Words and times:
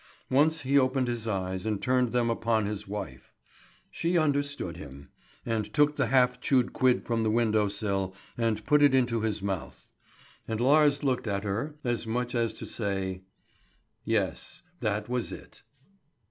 Once 0.31 0.61
he 0.61 0.79
opened 0.79 1.07
his 1.07 1.27
eyes 1.27 1.63
and 1.63 1.79
turned 1.79 2.11
them 2.11 2.27
upon 2.31 2.65
his 2.65 2.87
wife. 2.87 3.31
She 3.91 4.17
understood 4.17 4.75
him, 4.77 5.09
and 5.45 5.71
took 5.71 5.95
the 5.95 6.07
half 6.07 6.39
chewed 6.41 6.73
quid 6.73 7.05
from 7.05 7.21
the 7.21 7.29
window 7.29 7.67
sill 7.67 8.15
and 8.35 8.65
put 8.65 8.81
it 8.81 8.95
into 8.95 9.21
his 9.21 9.43
mouth; 9.43 9.89
and 10.47 10.59
Lars 10.59 11.03
looked 11.03 11.27
at 11.27 11.43
her, 11.43 11.75
as 11.83 12.07
much 12.07 12.33
as 12.33 12.55
to 12.55 12.65
say: 12.65 13.21
"Yes, 14.03 14.63
that 14.79 15.07
was 15.07 15.31
it." 15.31 15.61